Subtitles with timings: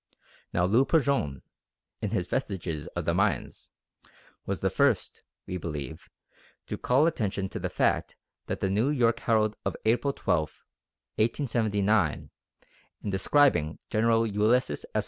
[0.51, 1.43] Now Le Plongeon,
[2.01, 3.69] in his Vestiges of the Mayans,
[4.47, 6.09] was the first, we believe,
[6.65, 8.15] to call attention to the fact
[8.47, 10.63] that The New York Herald of April 12th,
[11.21, 12.31] 1879,
[13.03, 14.99] in describing General Ulysses S.